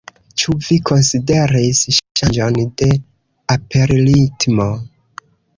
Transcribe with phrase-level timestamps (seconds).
[0.43, 1.83] Ĉu vi konsideris
[2.21, 2.89] ŝanĝon de
[3.57, 4.71] aperritmo?